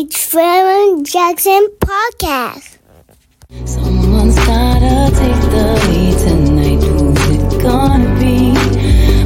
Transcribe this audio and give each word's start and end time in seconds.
It's 0.00 0.30
Trevor 0.30 1.02
Jackson 1.02 1.66
Podcast. 1.80 2.78
Someone's 3.64 4.36
gotta 4.46 5.10
take 5.10 5.42
the 5.50 5.74
lead 5.88 6.18
tonight. 6.20 6.82
Who's 6.84 7.22
it 7.34 7.60
gonna 7.60 8.16
be? 8.20 8.52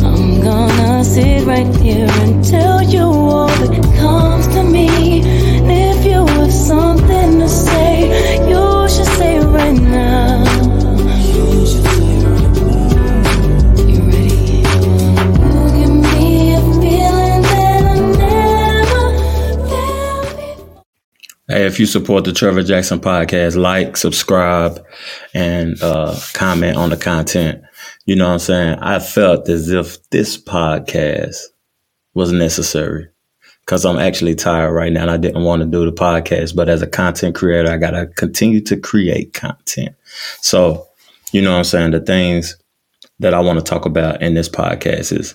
I'm 0.02 0.40
gonna 0.40 1.04
sit 1.04 1.44
right 1.44 1.66
here 1.76 2.08
tell 2.42 2.82
you 2.82 3.02
all 3.02 3.51
if 21.72 21.80
you 21.80 21.86
support 21.86 22.24
the 22.24 22.34
Trevor 22.34 22.62
Jackson 22.62 23.00
podcast, 23.00 23.56
like, 23.56 23.96
subscribe, 23.96 24.84
and 25.32 25.82
uh, 25.82 26.14
comment 26.34 26.76
on 26.76 26.90
the 26.90 26.98
content. 26.98 27.62
You 28.04 28.14
know 28.14 28.26
what 28.26 28.34
I'm 28.34 28.38
saying? 28.40 28.78
I 28.80 28.98
felt 28.98 29.48
as 29.48 29.70
if 29.70 29.96
this 30.10 30.36
podcast 30.36 31.38
was 32.12 32.30
necessary 32.30 33.08
because 33.60 33.86
I'm 33.86 33.98
actually 33.98 34.34
tired 34.34 34.72
right 34.72 34.92
now 34.92 35.00
and 35.00 35.10
I 35.10 35.16
didn't 35.16 35.44
want 35.44 35.62
to 35.62 35.66
do 35.66 35.86
the 35.86 35.92
podcast. 35.92 36.54
But 36.54 36.68
as 36.68 36.82
a 36.82 36.86
content 36.86 37.34
creator, 37.34 37.72
I 37.72 37.78
got 37.78 37.92
to 37.92 38.06
continue 38.06 38.60
to 38.64 38.76
create 38.76 39.32
content. 39.32 39.96
So, 40.42 40.86
you 41.32 41.40
know 41.40 41.52
what 41.52 41.58
I'm 41.58 41.64
saying? 41.64 41.92
The 41.92 42.00
things 42.00 42.54
that 43.20 43.32
I 43.32 43.40
want 43.40 43.58
to 43.58 43.64
talk 43.64 43.86
about 43.86 44.20
in 44.20 44.34
this 44.34 44.48
podcast 44.48 45.18
is 45.18 45.34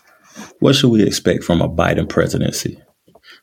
what 0.60 0.76
should 0.76 0.92
we 0.92 1.02
expect 1.02 1.44
from 1.44 1.62
a 1.62 1.70
Biden 1.70 2.08
presidency? 2.08 2.80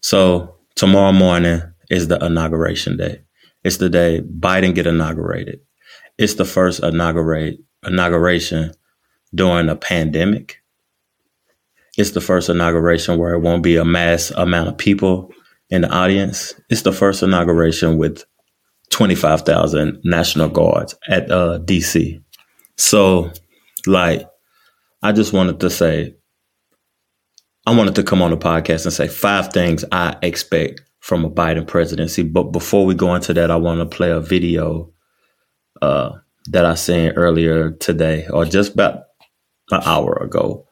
So 0.01 0.55
tomorrow 0.77 1.11
morning 1.11 1.61
is 1.91 2.09
the 2.09 2.25
inauguration 2.25 2.97
day. 2.97 3.23
It's 3.65 3.79
the 3.79 3.89
day 3.89 4.21
Biden 4.21 4.75
get 4.75 4.87
inaugurated. 4.87 5.61
It's 6.19 6.35
the 6.35 6.45
first 6.45 6.83
inaugurate 6.83 7.59
inauguration 7.87 8.73
during 9.35 9.69
a 9.69 9.77
pandemic. 9.77 10.63
It's 11.97 12.11
the 12.11 12.21
first 12.21 12.49
inauguration 12.49 13.19
where 13.19 13.35
it 13.35 13.41
won't 13.41 13.63
be 13.63 13.77
a 13.77 13.85
mass 13.85 14.31
amount 14.33 14.69
of 14.69 14.79
people 14.79 15.33
in 15.71 15.83
the 15.83 15.91
audience. 15.91 16.55
It's 16.69 16.83
the 16.83 16.93
first 16.93 17.23
inauguration 17.23 17.99
with 17.99 18.25
25,000 18.91 20.01
National 20.05 20.49
Guards 20.49 20.95
at 21.09 21.31
uh, 21.31 21.59
DC. 21.61 22.23
So, 22.77 23.31
like, 23.87 24.29
I 25.03 25.13
just 25.13 25.33
wanted 25.33 25.61
to 25.61 25.71
say, 25.71 26.17
I 27.67 27.75
wanted 27.75 27.95
to 27.97 28.03
come 28.03 28.23
on 28.23 28.31
the 28.31 28.37
podcast 28.37 28.85
and 28.85 28.93
say 28.93 29.09
five 29.09 29.53
things 29.53 29.85
I 29.91 30.17
expect 30.23 30.83
from 31.05 31.23
a 31.23 31.29
Biden 31.29 31.67
presidency. 31.67 32.23
But 32.23 32.45
before 32.45 32.87
we 32.87 32.95
go 32.95 33.15
into 33.15 33.35
that, 33.35 33.51
I 33.51 33.57
want 33.57 33.79
to 33.81 33.85
play 33.85 34.11
a 34.11 34.25
video 34.25 34.89
uh, 35.83 36.17
that 36.49 36.65
I 36.65 36.75
seen 36.77 37.13
earlier 37.13 37.73
today, 37.73 38.27
or 38.33 38.47
just 38.47 38.73
about 38.73 39.13
an 39.71 39.83
hour 39.85 40.17
ago, 40.17 40.65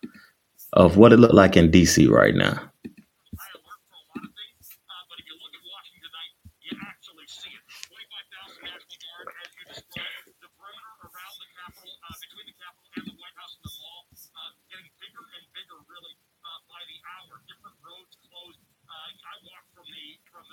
of 0.72 0.96
what 0.96 1.12
it 1.12 1.18
looked 1.20 1.34
like 1.34 1.58
in 1.58 1.70
DC 1.70 2.08
right 2.08 2.34
now. 2.34 2.56
high 2.56 3.52
alert 3.60 3.80
for 3.84 3.92
a 3.92 4.08
lot 4.08 4.24
of 4.24 4.32
things. 4.32 4.72
Uh, 4.88 5.04
but 5.04 5.20
if 5.20 5.28
you 5.28 5.36
look 5.36 5.52
at 5.52 5.64
Washington 5.68 6.00
tonight, 6.00 6.32
you 6.64 6.72
actually 6.80 7.28
see 7.28 7.52
it. 7.52 7.64
25,000 7.92 8.72
National 8.72 8.96
Guard, 9.04 9.36
as 9.36 9.52
you 9.52 9.64
described. 9.68 10.32
The 10.40 10.48
perimeter 10.48 11.12
around 11.12 11.36
the 11.44 11.48
Capitol, 11.60 11.92
uh, 12.08 12.16
between 12.24 12.48
the 12.48 12.56
Capitol 12.56 12.88
and 12.96 13.04
the 13.04 13.16
White 13.20 13.36
House 13.36 13.52
and 13.60 13.64
the 13.68 13.74
Wall, 13.76 14.00
uh, 14.16 14.50
getting 14.72 14.88
bigger 14.96 15.24
and 15.28 15.44
bigger, 15.52 15.76
really, 15.92 16.16
uh, 16.40 16.60
by 16.72 16.80
the 16.88 16.96
hour. 17.20 17.36
Different 17.44 17.76
roads 17.84 18.16
closed. 18.16 18.64
Uh, 18.88 19.12
I 19.28 19.34
walked 19.44 19.68
from 19.76 19.88
the 19.92 20.22
from 20.32 20.44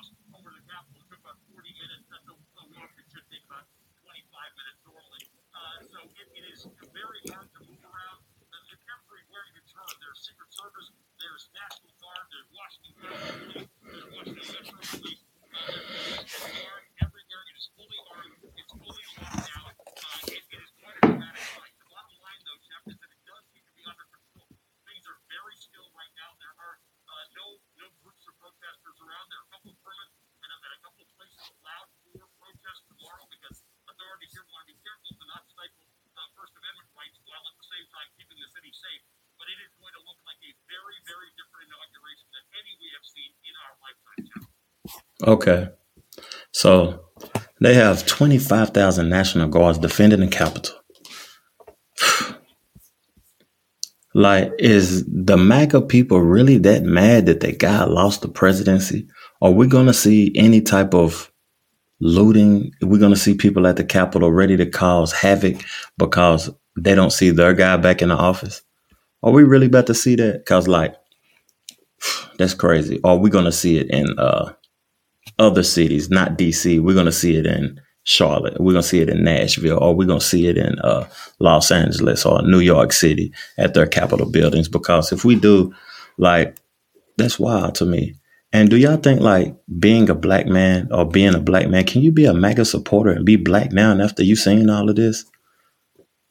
House 0.00 0.16
over 0.32 0.48
the 0.48 0.64
Capitol. 0.64 0.96
It 1.04 1.12
took 1.12 1.20
about 1.20 1.36
40 1.52 1.60
minutes. 1.76 2.08
That's 2.08 2.24
a, 2.24 2.32
a 2.32 2.64
walk 2.72 2.88
that 2.96 3.04
should 3.12 3.26
take 3.28 3.44
about 3.44 3.68
25 4.00 4.16
minutes 4.56 4.80
normally. 4.88 5.24
Uh, 5.52 5.76
so 5.92 5.98
it, 6.16 6.26
it 6.40 6.44
is 6.56 6.64
very 6.96 7.20
hard 7.28 7.52
to 7.52 7.60
move 7.68 7.84
around. 7.84 8.24
Uh, 8.48 8.96
everywhere 8.96 9.44
you 9.52 9.60
turn, 9.68 9.92
there's 10.00 10.24
Secret 10.24 10.48
Service, 10.56 10.88
there's 11.20 11.52
National 11.52 11.92
Guard, 12.00 12.24
there's 12.32 12.48
Washington 12.48 12.92
there's 12.96 14.08
Washington 14.08 14.46
Metro 14.56 14.80
Police. 15.04 15.20
Uh, 15.20 15.68
there's 15.68 15.84
National 16.16 16.48
Guard 16.48 16.84
everywhere. 17.04 17.42
It 17.44 17.56
is 17.60 17.66
fully 17.76 18.00
armed. 18.16 18.40
It's 18.56 18.72
fully 18.72 19.04
locked 19.20 19.44
down. 19.52 19.68
Uh, 20.00 20.32
it, 20.32 20.42
it 20.48 20.60
is 20.64 20.70
quite 20.80 20.96
a 20.96 21.02
dramatic 21.12 21.44
sight. 21.44 21.74
The 21.76 21.88
bottom 21.92 22.16
line, 22.24 22.40
though, 22.48 22.60
Jeff, 22.64 22.84
is 22.88 22.96
that 23.04 23.10
it 23.12 23.22
does 23.28 23.44
seem 23.52 23.64
to 23.68 23.74
be 23.76 23.84
under 23.84 24.06
control. 24.08 24.48
Things 24.88 25.04
are 25.04 25.20
very 25.28 25.56
still 25.60 25.92
right 25.92 26.12
now. 26.16 26.32
There 26.40 26.56
are 26.56 26.80
uh, 27.10 27.24
no 27.36 27.46
no 27.82 27.86
groups 28.06 28.22
of 28.30 28.34
protesters 28.38 28.96
around. 29.02 29.26
There 29.34 29.40
are 29.42 29.46
a 29.46 29.52
couple 29.52 29.70
of 29.74 29.78
permits 29.82 30.14
and, 30.46 30.50
a- 30.54 30.60
and 30.62 30.72
a 30.78 30.80
couple 30.86 31.02
of 31.02 31.10
places 31.18 31.42
allowed 31.58 31.90
for 32.06 32.26
protest 32.38 32.80
tomorrow 32.86 33.24
because 33.34 33.56
authorities 33.90 34.30
here 34.30 34.46
want 34.54 34.62
to 34.64 34.68
be 34.70 34.78
careful 34.80 35.10
to 35.18 35.24
not 35.26 35.42
stifle 35.50 35.90
uh, 36.14 36.22
First 36.38 36.54
Amendment 36.54 36.88
rights 36.94 37.18
while 37.26 37.42
at 37.42 37.56
the 37.58 37.66
same 37.66 37.86
time 37.90 38.06
keeping 38.14 38.38
the 38.38 38.50
city 38.54 38.70
safe. 38.70 39.02
But 39.36 39.48
it 39.50 39.58
is 39.64 39.72
going 39.80 39.94
to 39.96 40.02
look 40.06 40.20
like 40.28 40.38
a 40.44 40.52
very, 40.70 40.96
very 41.08 41.28
different 41.34 41.66
inauguration 41.72 42.28
than 42.30 42.44
any 42.60 42.72
we 42.78 42.88
have 42.94 43.06
seen 43.08 43.30
in 43.42 43.54
our 43.66 43.72
lifetime. 43.82 44.20
Jeff. 44.28 45.09
Okay. 45.22 45.68
So 46.52 47.04
they 47.60 47.74
have 47.74 48.06
25,000 48.06 49.08
National 49.08 49.48
Guards 49.48 49.78
defending 49.78 50.20
the 50.20 50.28
Capitol. 50.28 50.76
Like, 54.12 54.50
is 54.58 55.04
the 55.06 55.36
MAGA 55.36 55.82
people 55.82 56.20
really 56.20 56.58
that 56.58 56.82
mad 56.82 57.26
that 57.26 57.38
they 57.38 57.52
got 57.52 57.92
lost 57.92 58.22
the 58.22 58.28
presidency? 58.28 59.06
Are 59.40 59.52
we 59.52 59.68
going 59.68 59.86
to 59.86 59.94
see 59.94 60.32
any 60.34 60.60
type 60.60 60.94
of 60.94 61.30
looting? 62.00 62.72
We're 62.82 62.98
going 62.98 63.14
to 63.14 63.20
see 63.20 63.34
people 63.34 63.68
at 63.68 63.76
the 63.76 63.84
Capitol 63.84 64.32
ready 64.32 64.56
to 64.56 64.66
cause 64.66 65.12
havoc 65.12 65.62
because 65.96 66.50
they 66.76 66.96
don't 66.96 67.12
see 67.12 67.30
their 67.30 67.54
guy 67.54 67.76
back 67.76 68.02
in 68.02 68.08
the 68.08 68.16
office? 68.16 68.62
Are 69.22 69.30
we 69.30 69.44
really 69.44 69.66
about 69.66 69.86
to 69.86 69.94
see 69.94 70.16
that? 70.16 70.38
Because, 70.38 70.66
like, 70.66 70.96
that's 72.36 72.54
crazy. 72.54 73.00
Are 73.04 73.16
we 73.16 73.30
going 73.30 73.44
to 73.44 73.52
see 73.52 73.78
it 73.78 73.90
in 73.90 74.18
uh, 74.18 74.54
other 75.38 75.62
cities, 75.62 76.10
not 76.10 76.38
DC. 76.38 76.80
We're 76.80 76.94
gonna 76.94 77.12
see 77.12 77.36
it 77.36 77.46
in 77.46 77.80
Charlotte. 78.04 78.60
We're 78.60 78.72
gonna 78.72 78.82
see 78.82 79.00
it 79.00 79.08
in 79.08 79.24
Nashville, 79.24 79.78
or 79.78 79.94
we're 79.94 80.06
gonna 80.06 80.20
see 80.20 80.46
it 80.46 80.56
in 80.56 80.78
uh, 80.80 81.08
Los 81.38 81.70
Angeles 81.70 82.24
or 82.26 82.42
New 82.42 82.60
York 82.60 82.92
City 82.92 83.32
at 83.58 83.74
their 83.74 83.86
Capitol 83.86 84.30
buildings. 84.30 84.68
Because 84.68 85.12
if 85.12 85.24
we 85.24 85.36
do, 85.36 85.74
like, 86.18 86.56
that's 87.16 87.38
wild 87.38 87.74
to 87.76 87.86
me. 87.86 88.14
And 88.52 88.68
do 88.68 88.76
y'all 88.76 88.96
think 88.96 89.20
like 89.20 89.54
being 89.78 90.10
a 90.10 90.14
black 90.14 90.46
man 90.46 90.88
or 90.90 91.08
being 91.08 91.34
a 91.34 91.40
black 91.40 91.68
man, 91.68 91.84
can 91.84 92.02
you 92.02 92.10
be 92.10 92.24
a 92.24 92.34
MAGA 92.34 92.64
supporter 92.64 93.10
and 93.10 93.24
be 93.24 93.36
black 93.36 93.70
now? 93.70 93.92
And 93.92 94.02
after 94.02 94.24
you 94.24 94.34
seen 94.34 94.68
all 94.68 94.90
of 94.90 94.96
this, 94.96 95.24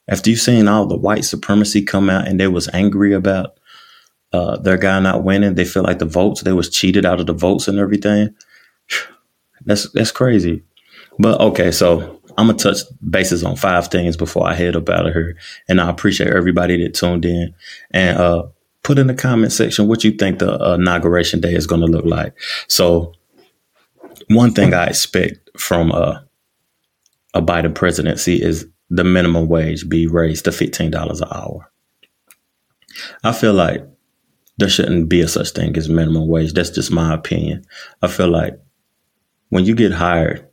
after 0.06 0.28
you 0.28 0.36
seen 0.36 0.68
all 0.68 0.86
the 0.86 0.98
white 0.98 1.24
supremacy 1.24 1.82
come 1.82 2.10
out 2.10 2.28
and 2.28 2.38
they 2.38 2.48
was 2.48 2.68
angry 2.74 3.14
about 3.14 3.58
uh, 4.32 4.58
their 4.58 4.76
guy 4.76 5.00
not 5.00 5.24
winning, 5.24 5.54
they 5.54 5.64
feel 5.64 5.82
like 5.82 5.98
the 5.98 6.04
votes 6.04 6.42
they 6.42 6.52
was 6.52 6.68
cheated 6.68 7.06
out 7.06 7.20
of 7.20 7.26
the 7.26 7.32
votes 7.32 7.68
and 7.68 7.78
everything. 7.78 8.34
That's 9.64 9.90
that's 9.92 10.12
crazy. 10.12 10.62
But 11.18 11.40
okay, 11.40 11.70
so 11.70 12.20
I'm 12.38 12.46
gonna 12.46 12.58
touch 12.58 12.78
bases 13.08 13.44
on 13.44 13.56
five 13.56 13.88
things 13.88 14.16
before 14.16 14.46
I 14.46 14.54
head 14.54 14.76
up 14.76 14.88
out 14.88 15.06
of 15.06 15.12
here. 15.12 15.36
And 15.68 15.80
I 15.80 15.90
appreciate 15.90 16.32
everybody 16.32 16.82
that 16.82 16.94
tuned 16.94 17.24
in 17.24 17.54
and 17.90 18.18
uh 18.18 18.46
put 18.82 18.98
in 18.98 19.08
the 19.08 19.14
comment 19.14 19.52
section 19.52 19.88
what 19.88 20.04
you 20.04 20.12
think 20.12 20.38
the 20.38 20.58
uh, 20.58 20.74
inauguration 20.74 21.40
day 21.40 21.54
is 21.54 21.66
gonna 21.66 21.86
look 21.86 22.04
like. 22.04 22.34
So 22.68 23.12
one 24.28 24.52
thing 24.52 24.74
I 24.74 24.86
expect 24.86 25.50
from 25.58 25.92
uh, 25.92 26.20
a 27.34 27.42
Biden 27.42 27.74
presidency 27.74 28.42
is 28.42 28.66
the 28.88 29.04
minimum 29.04 29.48
wage 29.48 29.88
be 29.88 30.06
raised 30.06 30.44
to 30.46 30.52
fifteen 30.52 30.90
dollars 30.90 31.20
an 31.20 31.28
hour. 31.32 31.70
I 33.22 33.32
feel 33.32 33.52
like 33.52 33.86
there 34.58 34.68
shouldn't 34.68 35.08
be 35.08 35.20
a 35.20 35.28
such 35.28 35.50
thing 35.50 35.76
as 35.76 35.88
minimum 35.88 36.28
wage. 36.28 36.52
That's 36.52 36.70
just 36.70 36.90
my 36.90 37.14
opinion. 37.14 37.64
I 38.02 38.08
feel 38.08 38.28
like 38.28 38.60
when 39.50 39.64
you 39.64 39.74
get 39.74 39.92
hired, 39.92 40.48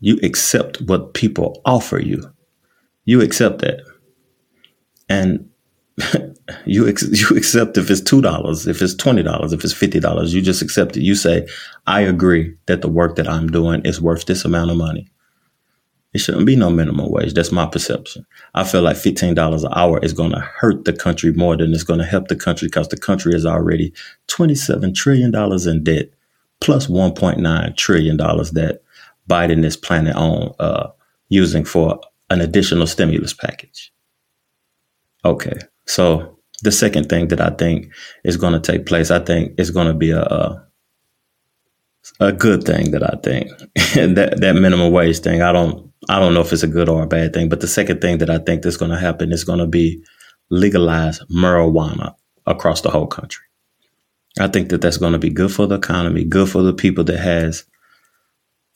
you 0.00 0.18
accept 0.22 0.80
what 0.82 1.14
people 1.14 1.60
offer 1.64 2.00
you. 2.00 2.32
You 3.04 3.20
accept 3.20 3.60
that, 3.60 3.82
and 5.08 5.48
you 6.66 6.88
ex- 6.88 7.08
you 7.30 7.36
accept 7.36 7.76
if 7.76 7.90
it's 7.90 8.00
two 8.00 8.20
dollars, 8.20 8.66
if 8.66 8.80
it's 8.80 8.94
twenty 8.94 9.22
dollars, 9.22 9.52
if 9.52 9.62
it's 9.62 9.72
fifty 9.72 10.00
dollars. 10.00 10.32
You 10.34 10.40
just 10.42 10.62
accept 10.62 10.96
it. 10.96 11.02
You 11.02 11.14
say, 11.14 11.46
"I 11.86 12.00
agree 12.00 12.54
that 12.66 12.80
the 12.80 12.88
work 12.88 13.16
that 13.16 13.28
I'm 13.28 13.48
doing 13.48 13.82
is 13.84 14.00
worth 14.00 14.26
this 14.26 14.44
amount 14.44 14.70
of 14.70 14.76
money." 14.76 15.08
It 16.12 16.18
shouldn't 16.18 16.44
be 16.46 16.56
no 16.56 16.68
minimum 16.68 17.10
wage. 17.10 17.32
That's 17.32 17.52
my 17.52 17.64
perception. 17.66 18.26
I 18.54 18.64
feel 18.64 18.82
like 18.82 18.96
fifteen 18.96 19.34
dollars 19.34 19.64
an 19.64 19.72
hour 19.74 19.98
is 20.00 20.12
going 20.12 20.32
to 20.32 20.40
hurt 20.40 20.84
the 20.84 20.92
country 20.92 21.32
more 21.32 21.56
than 21.56 21.72
it's 21.72 21.84
going 21.84 22.00
to 22.00 22.04
help 22.04 22.28
the 22.28 22.36
country 22.36 22.68
because 22.68 22.88
the 22.88 22.98
country 22.98 23.34
is 23.34 23.46
already 23.46 23.92
twenty-seven 24.28 24.94
trillion 24.94 25.30
dollars 25.30 25.66
in 25.66 25.82
debt, 25.84 26.10
plus 26.62 26.88
one 26.88 27.12
point 27.12 27.38
nine 27.38 27.74
trillion 27.74 28.16
dollars 28.16 28.52
that 28.52 28.82
Biden 29.28 29.64
is 29.64 29.76
planning 29.76 30.14
on 30.14 30.54
uh, 30.58 30.88
using 31.28 31.64
for 31.64 32.00
an 32.30 32.40
additional 32.40 32.86
stimulus 32.86 33.34
package. 33.34 33.92
Okay, 35.24 35.58
so 35.86 36.38
the 36.62 36.72
second 36.72 37.08
thing 37.08 37.28
that 37.28 37.40
I 37.40 37.50
think 37.50 37.92
is 38.24 38.36
going 38.36 38.52
to 38.54 38.60
take 38.60 38.86
place, 38.86 39.10
I 39.10 39.18
think 39.18 39.58
is 39.58 39.70
going 39.70 39.88
to 39.88 39.94
be 39.94 40.10
a, 40.10 40.22
a 40.22 40.66
a 42.18 42.32
good 42.32 42.64
thing 42.64 42.90
that 42.90 43.02
I 43.02 43.16
think 43.22 43.48
that 44.16 44.38
that 44.40 44.54
minimum 44.54 44.92
wage 44.92 45.20
thing. 45.20 45.42
I 45.42 45.52
don't 45.52 45.92
I 46.08 46.18
don't 46.18 46.34
know 46.34 46.40
if 46.40 46.52
it's 46.52 46.62
a 46.62 46.68
good 46.68 46.88
or 46.88 47.02
a 47.02 47.06
bad 47.06 47.32
thing, 47.32 47.48
but 47.48 47.60
the 47.60 47.68
second 47.68 48.00
thing 48.00 48.18
that 48.18 48.30
I 48.30 48.38
think 48.38 48.62
that's 48.62 48.76
going 48.76 48.90
to 48.90 48.98
happen 48.98 49.32
is 49.32 49.44
going 49.44 49.60
to 49.60 49.66
be 49.66 50.02
legalize 50.50 51.20
marijuana 51.30 52.14
across 52.46 52.80
the 52.80 52.90
whole 52.90 53.06
country. 53.06 53.44
I 54.38 54.48
think 54.48 54.70
that 54.70 54.80
that's 54.80 54.96
going 54.96 55.12
to 55.12 55.18
be 55.18 55.30
good 55.30 55.52
for 55.52 55.66
the 55.66 55.76
economy, 55.76 56.24
good 56.24 56.48
for 56.48 56.62
the 56.62 56.72
people 56.72 57.04
that 57.04 57.18
has 57.18 57.64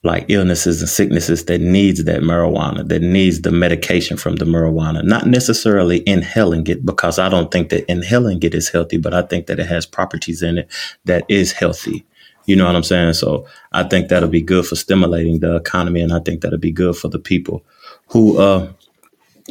like 0.02 0.26
illnesses 0.28 0.80
and 0.80 0.88
sicknesses 0.88 1.46
that 1.46 1.60
needs 1.60 2.04
that 2.04 2.20
marijuana, 2.20 2.86
that 2.88 3.02
needs 3.02 3.42
the 3.42 3.50
medication 3.50 4.16
from 4.16 4.36
the 4.36 4.44
marijuana, 4.44 5.02
not 5.02 5.26
necessarily 5.26 6.02
inhaling 6.06 6.66
it 6.68 6.86
because 6.86 7.18
I 7.18 7.28
don't 7.28 7.50
think 7.50 7.70
that 7.70 7.90
inhaling 7.90 8.42
it 8.42 8.54
is 8.54 8.68
healthy, 8.68 8.98
but 8.98 9.14
I 9.14 9.22
think 9.22 9.46
that 9.46 9.58
it 9.58 9.66
has 9.66 9.84
properties 9.84 10.42
in 10.42 10.58
it 10.58 10.70
that 11.04 11.24
is 11.28 11.52
healthy. 11.52 12.06
You 12.46 12.54
know 12.54 12.66
what 12.66 12.76
I'm 12.76 12.84
saying? 12.84 13.14
So 13.14 13.46
I 13.72 13.82
think 13.82 14.08
that'll 14.08 14.28
be 14.28 14.42
good 14.42 14.66
for 14.66 14.76
stimulating 14.76 15.40
the 15.40 15.56
economy, 15.56 16.00
and 16.00 16.12
I 16.12 16.20
think 16.20 16.42
that'll 16.42 16.58
be 16.58 16.70
good 16.70 16.96
for 16.96 17.08
the 17.08 17.18
people 17.18 17.64
who 18.08 18.38
uh, 18.38 18.72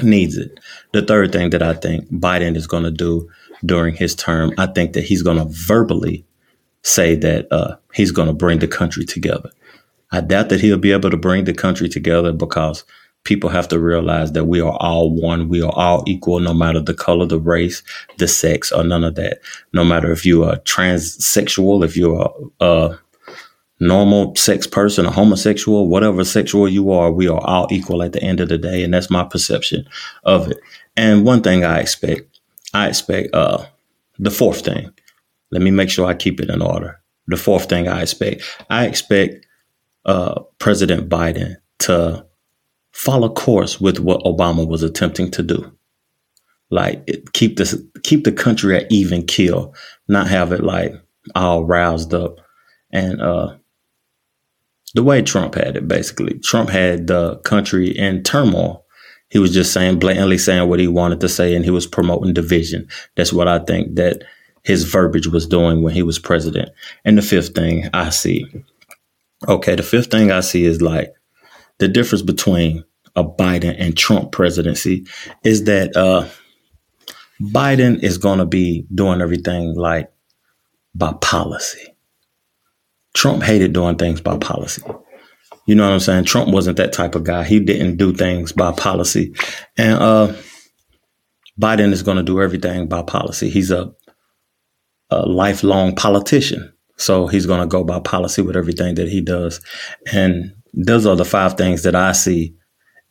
needs 0.01 0.37
it. 0.37 0.59
The 0.93 1.01
third 1.01 1.33
thing 1.33 1.49
that 1.49 1.61
I 1.61 1.73
think 1.73 2.09
Biden 2.09 2.55
is 2.55 2.67
going 2.67 2.83
to 2.83 2.91
do 2.91 3.29
during 3.65 3.95
his 3.95 4.15
term, 4.15 4.53
I 4.57 4.67
think 4.67 4.94
that 4.94 5.03
he's 5.03 5.21
going 5.21 5.38
to 5.38 5.47
verbally 5.50 6.25
say 6.83 7.15
that 7.15 7.51
uh, 7.51 7.77
he's 7.94 8.12
going 8.12 8.27
to 8.27 8.33
bring 8.33 8.59
the 8.59 8.67
country 8.67 9.06
together. 9.06 9.50
I 10.12 10.21
doubt 10.21 10.50
that 10.50 10.62
he'll 10.62 10.77
be 10.77 10.91
able 10.91 11.09
to 11.09 11.17
bring 11.17 11.45
the 11.45 11.53
country 11.53 11.89
together 11.89 12.31
because 12.31 12.83
people 13.23 13.50
have 13.50 13.67
to 13.69 13.79
realize 13.79 14.31
that 14.33 14.45
we 14.45 14.62
are 14.62 14.77
all 14.79 15.09
one. 15.09 15.50
We 15.50 15.62
are 15.62 15.73
all 15.73 16.03
equal, 16.07 16.39
no 16.39 16.53
matter 16.53 16.79
the 16.79 16.94
color, 16.94 17.25
the 17.25 17.39
race, 17.39 17.83
the 18.17 18.27
sex, 18.27 18.71
or 18.71 18.83
none 18.83 19.03
of 19.03 19.15
that. 19.15 19.39
No 19.73 19.83
matter 19.83 20.12
if 20.12 20.25
you 20.25 20.44
are 20.44 20.57
transsexual, 20.57 21.83
if 21.83 21.97
you're 21.97 22.31
a, 22.62 22.65
a 22.65 23.00
normal 23.79 24.35
sex 24.35 24.67
person, 24.67 25.06
a 25.06 25.12
homosexual, 25.12 25.89
whatever 25.89 26.23
sexual 26.23 26.69
you 26.69 26.91
are, 26.91 27.12
we 27.12 27.27
are 27.27 27.41
all 27.44 27.67
equal 27.71 28.03
at 28.03 28.13
the 28.13 28.21
end 28.21 28.39
of 28.39 28.50
the 28.50 28.57
day. 28.57 28.83
And 28.83 28.94
that's 28.94 29.09
my 29.09 29.23
perception 29.23 29.88
of 30.23 30.51
it. 30.51 30.59
And 30.95 31.25
one 31.25 31.41
thing 31.41 31.65
I 31.65 31.79
expect, 31.79 32.34
I 32.75 32.89
expect 32.89 33.33
uh, 33.33 33.66
the 34.19 34.30
fourth 34.30 34.66
thing. 34.66 34.92
Let 35.51 35.62
me 35.62 35.72
make 35.72 35.89
sure 35.89 36.06
I 36.06 36.13
keep 36.13 36.42
it 36.42 36.50
in 36.50 36.62
order. 36.62 37.01
The 37.27 37.38
fourth 37.38 37.69
thing 37.69 37.88
I 37.88 38.01
expect, 38.01 38.44
I 38.69 38.86
expect 38.86 39.45
uh, 40.04 40.42
President 40.60 41.07
Biden 41.07 41.56
to 41.80 42.25
follow 42.92 43.30
course 43.30 43.80
with 43.80 44.00
what 44.00 44.24
Obama 44.24 44.68
was 44.68 44.83
attempting 44.83 45.31
to 45.31 45.42
do. 45.42 45.72
Like 46.69 47.01
it, 47.07 47.31
keep 47.31 47.56
this, 47.56 47.81
keep 48.04 48.25
the 48.25 48.33
country 48.33 48.75
at 48.75 48.92
even 48.92 49.25
kill, 49.25 49.74
not 50.10 50.27
have 50.27 50.51
it 50.51 50.63
like 50.63 50.94
all 51.33 51.63
roused 51.63 52.13
up. 52.13 52.39
And 52.92 53.22
uh, 53.22 53.56
the 54.95 55.04
way 55.04 55.22
Trump 55.22 55.56
had 55.56 55.77
it, 55.77 55.88
basically, 55.88 56.39
Trump 56.39 56.69
had 56.69 57.07
the 57.07 57.38
country 57.38 57.98
in 57.98 58.24
turmoil. 58.24 58.84
He 59.30 59.39
was 59.39 59.54
just 59.54 59.74
saying 59.74 60.00
blatantly 60.00 60.38
saying 60.38 60.69
what 60.69 60.80
he 60.80 60.88
wanted 60.88 61.19
to 61.22 61.30
say, 61.30 61.56
and 61.56 61.66
he 61.66 61.72
was 61.72 61.88
promoting 61.88 62.33
division. 62.33 62.88
That's 63.16 63.33
what 63.33 63.48
I 63.48 63.60
think 63.60 63.95
that 63.95 64.24
his 64.63 64.83
verbiage 64.83 65.27
was 65.27 65.48
doing 65.48 65.83
when 65.83 65.94
he 65.94 66.04
was 66.04 66.19
president. 66.19 66.69
And 67.04 67.18
the 67.18 67.22
fifth 67.22 67.54
thing 67.54 67.89
I 67.94 68.10
see, 68.10 68.45
okay, 69.48 69.75
the 69.75 69.83
fifth 69.83 70.12
thing 70.12 70.31
I 70.31 70.39
see 70.39 70.66
is 70.66 70.81
like 70.81 71.13
the 71.80 71.88
difference 71.88 72.22
between 72.22 72.83
a 73.16 73.24
Biden 73.24 73.75
and 73.77 73.98
Trump 73.98 74.31
presidency 74.31 75.06
is 75.44 75.66
that 75.66 75.95
uh, 75.95 76.27
Biden 77.42 78.01
is 78.04 78.18
going 78.18 78.39
to 78.39 78.45
be 78.45 78.86
doing 78.94 79.22
everything 79.22 79.75
like 79.75 80.12
by 80.94 81.13
policy. 81.22 81.95
Trump 83.13 83.44
hated 83.44 83.74
doing 83.74 83.95
things 83.95 84.19
by 84.19 84.38
policy. 84.38 84.81
You 85.65 85.75
know 85.75 85.88
what 85.88 85.94
I'm 85.94 86.00
saying? 86.00 86.25
Trump 86.25 86.50
wasn't 86.50 86.77
that 86.77 86.94
type 86.94 87.15
of 87.15 87.23
guy. 87.23 87.44
He 87.44 87.59
didn't 87.59 87.97
do 87.97 88.13
things 88.13 88.51
by 88.51 88.71
policy. 88.71 89.33
And 89.77 89.95
uh, 89.95 90.33
Biden 91.59 91.91
is 91.91 92.03
going 92.03 92.17
to 92.17 92.23
do 92.23 92.41
everything 92.41 92.88
by 92.88 93.01
policy. 93.01 93.50
He's 93.50 93.71
a, 93.71 93.91
a 95.09 95.25
lifelong 95.25 95.95
politician. 95.95 96.71
So 96.97 97.27
he's 97.27 97.45
going 97.45 97.62
to 97.62 97.67
go 97.67 97.83
by 97.83 98.00
policy 98.00 98.41
with 98.41 98.56
everything 98.56 98.95
that 98.95 99.09
he 99.09 99.21
does. 99.21 99.59
And 100.13 100.53
those 100.73 101.06
are 101.06 101.15
the 101.15 101.25
five 101.25 101.56
things 101.56 101.83
that 101.83 101.95
I 101.95 102.12
see. 102.12 102.56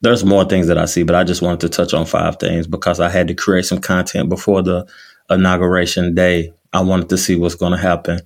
There's 0.00 0.24
more 0.24 0.44
things 0.44 0.66
that 0.68 0.78
I 0.78 0.84
see, 0.84 1.02
but 1.02 1.16
I 1.16 1.24
just 1.24 1.42
wanted 1.42 1.60
to 1.60 1.68
touch 1.68 1.94
on 1.94 2.06
five 2.06 2.36
things 2.36 2.66
because 2.66 3.00
I 3.00 3.08
had 3.08 3.28
to 3.28 3.34
create 3.34 3.64
some 3.64 3.80
content 3.80 4.28
before 4.28 4.62
the 4.62 4.86
inauguration 5.30 6.14
day. 6.14 6.52
I 6.72 6.82
wanted 6.82 7.08
to 7.08 7.18
see 7.18 7.36
what's 7.36 7.54
going 7.54 7.72
to 7.72 7.78
happen. 7.78 8.20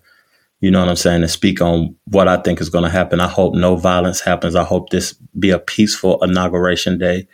You 0.61 0.73
know 0.73 0.81
what 0.81 0.89
I'm 0.89 0.97
saying? 0.97 1.23
And 1.23 1.31
speak 1.31 1.61
on 1.61 1.95
what 2.07 2.27
I 2.27 2.37
think 2.39 2.61
is 2.61 2.69
going 2.69 2.85
to 2.85 2.91
happen. 2.91 3.21
I 3.21 3.29
hope 3.29 3.55
no 3.55 3.77
violence 3.77 4.21
happens. 4.21 4.57
I 4.57 4.65
hope 4.65 4.91
this 4.91 5.13
be 5.39 5.51
a 5.51 5.59
peaceful 5.59 6.23
inauguration 6.23 6.99
day. 6.99 7.29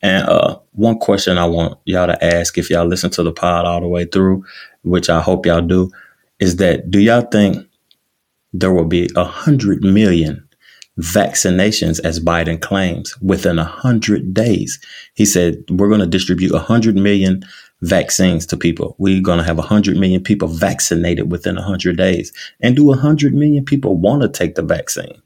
And 0.00 0.26
uh, 0.26 0.58
one 0.72 0.98
question 0.98 1.36
I 1.36 1.44
want 1.44 1.78
y'all 1.84 2.06
to 2.06 2.24
ask 2.24 2.56
if 2.56 2.70
y'all 2.70 2.86
listen 2.86 3.10
to 3.10 3.22
the 3.22 3.32
pod 3.32 3.66
all 3.66 3.80
the 3.80 3.88
way 3.88 4.06
through, 4.06 4.44
which 4.84 5.10
I 5.10 5.20
hope 5.20 5.44
y'all 5.44 5.60
do, 5.60 5.90
is 6.40 6.56
that 6.56 6.90
do 6.90 6.98
y'all 6.98 7.22
think 7.22 7.66
there 8.54 8.72
will 8.72 8.86
be 8.86 9.08
a 9.16 9.24
hundred 9.24 9.82
million 9.82 10.48
vaccinations 10.98 12.00
as 12.04 12.20
Biden 12.20 12.60
claims 12.60 13.20
within 13.20 13.58
a 13.58 13.64
hundred 13.64 14.32
days? 14.32 14.78
He 15.14 15.26
said 15.26 15.62
we're 15.68 15.88
going 15.88 16.00
to 16.00 16.06
distribute 16.06 16.54
a 16.54 16.58
hundred 16.58 16.96
million 16.96 17.42
vaccines 17.82 18.46
to 18.46 18.56
people. 18.56 18.96
We're 18.98 19.22
going 19.22 19.38
to 19.38 19.44
have 19.44 19.58
a 19.58 19.62
hundred 19.62 19.96
million 19.96 20.22
people 20.22 20.48
vaccinated 20.48 21.30
within 21.30 21.58
a 21.58 21.62
hundred 21.62 21.96
days. 21.96 22.32
And 22.60 22.74
do 22.74 22.92
a 22.92 22.96
hundred 22.96 23.34
million 23.34 23.64
people 23.64 23.96
want 23.96 24.22
to 24.22 24.28
take 24.28 24.54
the 24.54 24.62
vaccine? 24.62 25.20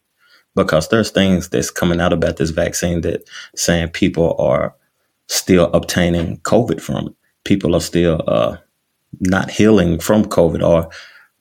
Because 0.55 0.89
there's 0.89 1.11
things 1.11 1.49
that's 1.49 1.71
coming 1.71 2.01
out 2.01 2.13
about 2.13 2.39
this 2.39 2.51
vaccine 2.51 3.03
that 3.03 3.29
saying 3.55 3.91
people 3.91 4.35
are 4.39 4.75
still 5.29 5.71
obtaining 5.73 6.39
COVID 6.39 6.81
from. 6.81 7.15
People 7.45 7.77
are 7.77 7.81
still 7.81 8.23
uh, 8.27 8.57
not 9.21 9.51
healing 9.51 9.99
from 9.99 10.25
COVID 10.25 10.67
or 10.67 10.91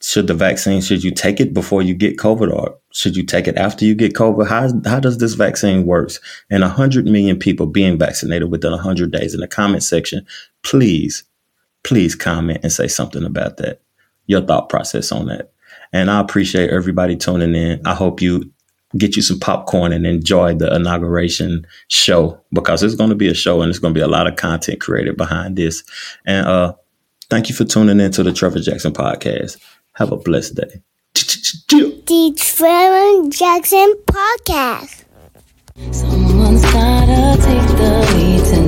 should 0.01 0.27
the 0.27 0.33
vaccine 0.33 0.81
should 0.81 1.03
you 1.03 1.11
take 1.11 1.39
it 1.39 1.53
before 1.53 1.81
you 1.81 1.93
get 1.93 2.17
covid 2.17 2.53
or 2.53 2.77
should 2.95 3.17
you 3.17 3.23
take 3.23 3.47
it 3.47 3.57
after 3.57 3.83
you 3.83 3.93
get 3.93 4.13
covid? 4.13 4.47
How, 4.47 4.69
how 4.89 4.99
does 4.99 5.17
this 5.17 5.33
vaccine 5.33 5.85
works? 5.85 6.19
And 6.49 6.61
100 6.61 7.05
million 7.05 7.37
people 7.37 7.65
being 7.65 7.97
vaccinated 7.97 8.49
within 8.49 8.71
100 8.71 9.11
days 9.11 9.33
in 9.33 9.41
the 9.41 9.47
comment 9.47 9.83
section 9.83 10.25
please 10.63 11.23
please 11.83 12.15
comment 12.15 12.61
and 12.63 12.71
say 12.71 12.87
something 12.87 13.23
about 13.23 13.57
that. 13.57 13.81
Your 14.27 14.41
thought 14.41 14.69
process 14.69 15.11
on 15.11 15.27
that. 15.27 15.51
And 15.93 16.09
i 16.09 16.19
appreciate 16.19 16.71
everybody 16.71 17.15
tuning 17.15 17.53
in. 17.53 17.85
I 17.85 17.93
hope 17.93 18.21
you 18.21 18.51
get 18.97 19.15
you 19.15 19.21
some 19.21 19.39
popcorn 19.39 19.91
and 19.91 20.07
enjoy 20.07 20.55
the 20.55 20.73
inauguration 20.73 21.67
show 21.89 22.41
because 22.53 22.81
it's 22.81 22.95
going 22.95 23.09
to 23.09 23.15
be 23.15 23.27
a 23.27 23.33
show 23.33 23.61
and 23.61 23.69
it's 23.69 23.79
going 23.79 23.93
to 23.93 23.97
be 23.97 24.03
a 24.03 24.07
lot 24.07 24.25
of 24.25 24.37
content 24.37 24.79
created 24.79 25.17
behind 25.17 25.57
this. 25.57 25.83
And 26.25 26.47
uh 26.47 26.73
Thank 27.27 27.49
you 27.49 27.55
for 27.55 27.65
tuning 27.65 27.99
in 27.99 28.11
to 28.11 28.23
the 28.23 28.31
Trevor 28.31 28.59
Jackson 28.59 28.93
podcast. 28.93 29.57
Have 29.93 30.11
a 30.11 30.17
blessed 30.17 30.55
day. 30.55 30.81
The 31.27 32.33
Trevor 32.37 33.29
Jackson 33.29 33.95
Podcast. 34.05 35.05
Someone's 35.91 36.61
gotta 36.61 37.41
take 37.41 37.67
the 37.79 38.13
lead 38.13 38.45
tonight. 38.45 38.64